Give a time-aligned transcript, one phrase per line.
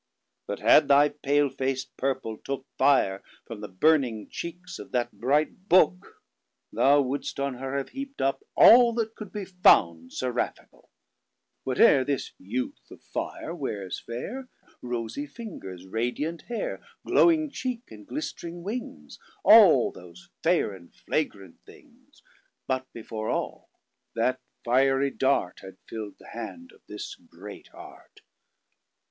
[0.47, 7.05] But had thy pale fac't purple tookFire from the burning cheeks of that bright BookeThou
[7.05, 10.87] wouldst on her have heap't up allThat could be found Seraphicall;
[11.65, 14.49] What e're this youth of fire weares fair,
[14.81, 22.23] Rosy fingers, radiant hair, Glowing cheek, and glistering wings, All those fair and flagrant things,
[22.65, 23.69] But before all,
[24.15, 28.21] that fiery DartHad fill'd the Hand of this great Heart.